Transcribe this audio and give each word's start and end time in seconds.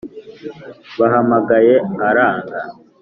Bahamagaye 0.99 1.71
aranga 2.07 2.59